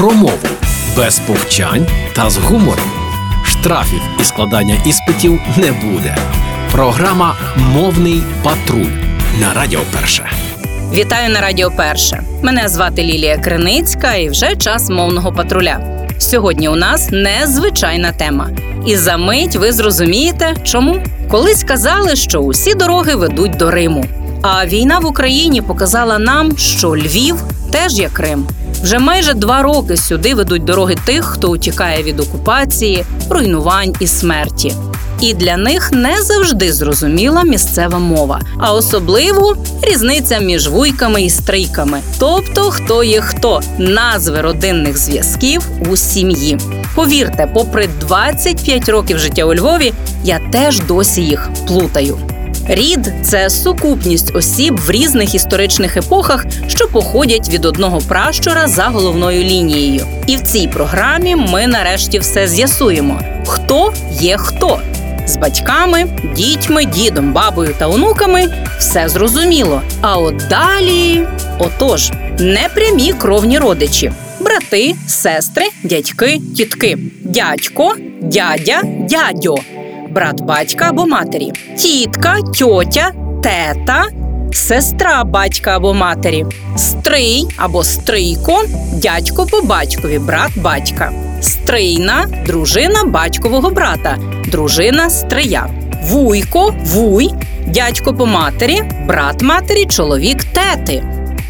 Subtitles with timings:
[0.00, 0.38] про мову
[0.96, 2.90] без повчань та з гумором.
[3.44, 6.16] Штрафів і складання іспитів не буде.
[6.72, 8.92] Програма Мовний патруль
[9.40, 10.30] на Радіо Перше.
[10.92, 12.22] Вітаю на Радіо Перше.
[12.42, 16.06] Мене звати Лілія Криницька і вже час мовного патруля.
[16.18, 18.50] Сьогодні у нас незвичайна тема.
[18.86, 24.04] І за мить ви зрозумієте, чому колись казали, що усі дороги ведуть до Риму.
[24.42, 27.36] А війна в Україні показала нам, що Львів
[27.72, 28.46] теж як Крим.
[28.82, 34.74] Вже майже два роки сюди ведуть дороги тих, хто утікає від окупації, руйнувань і смерті.
[35.20, 42.00] І для них не завжди зрозуміла місцева мова, а особливо різниця між вуйками і стрийками,
[42.18, 46.58] тобто хто є хто, назви родинних зв'язків у сім'ї.
[46.94, 49.92] Повірте, попри 25 років життя у Львові,
[50.24, 52.29] я теж досі їх плутаю.
[52.72, 59.44] Рід це сукупність осіб в різних історичних епохах, що походять від одного пращура за головною
[59.44, 60.06] лінією.
[60.26, 64.80] І в цій програмі ми нарешті все з'ясуємо: хто є хто.
[65.26, 66.04] З батьками,
[66.36, 69.82] дітьми, дідом, бабою та онуками все зрозуміло.
[70.00, 71.26] А от далі,
[71.58, 79.54] отож, непрямі кровні родичі: брати, сестри, дядьки, тітки, дядько, дядя, дядьо
[80.10, 84.04] брат батька або матері, тітка, тьотя, тета,
[84.52, 93.70] сестра батька або матері, стрий або стрийко, дядько по батькові, брат батька, стрийна, дружина батькового
[93.70, 95.66] брата, дружина стрия,
[96.02, 97.30] вуйко, вуй,
[97.66, 101.04] дядько по матері, брат матері, чоловік тети.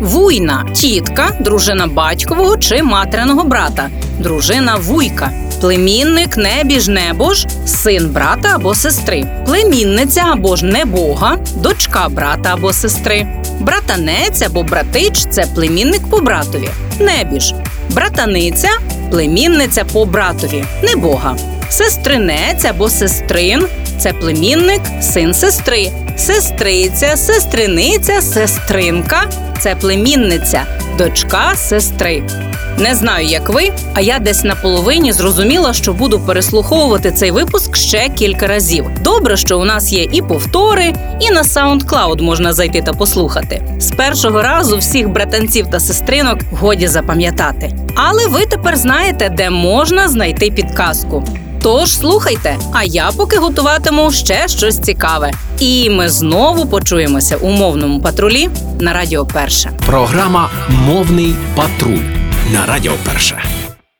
[0.00, 5.30] Вуйна тітка, дружина батькового чи материного брата, дружина вуйка
[5.62, 13.26] племінник небіж небож, син брата або сестри, племінниця або ж небога, дочка брата або сестри,
[13.60, 16.68] братанець або братич це племінник по братові,
[17.00, 17.54] небіж,
[17.90, 18.68] братаниця,
[19.10, 21.36] племінниця по братові, небога,
[21.70, 23.66] сестринець або сестрин
[23.98, 30.62] це племінник, син сестри, сестриця, сестриниця, сестринка це племінниця,
[30.98, 32.22] дочка сестри.
[32.78, 37.76] Не знаю, як ви, а я десь на половині зрозуміла, що буду переслуховувати цей випуск
[37.76, 38.86] ще кілька разів.
[39.00, 43.62] Добре, що у нас є і повтори, і на SoundCloud можна зайти та послухати.
[43.78, 47.72] З першого разу всіх братанців та сестринок годі запам'ятати.
[47.94, 51.24] Але ви тепер знаєте, де можна знайти підказку.
[51.62, 55.30] Тож слухайте, а я поки готуватиму ще щось цікаве.
[55.58, 58.48] І ми знову почуємося у мовному патрулі
[58.80, 59.70] на Радіо Перше.
[59.86, 63.61] Програма Мовний патруль на Радіо Перше.